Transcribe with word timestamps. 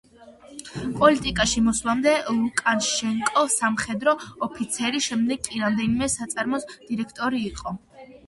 პოლიტიკაში 1.01 1.61
მოსვლამდე 1.65 2.13
ლუკაშენკო 2.37 3.43
სამხედრო 3.57 4.15
ოფიცერი, 4.47 5.01
შემდეგ 5.09 5.45
კი 5.51 5.63
რამდენიმე 5.67 6.11
საწარმოს 6.15 6.67
დირექტორი 6.89 7.47
იყო. 7.51 7.77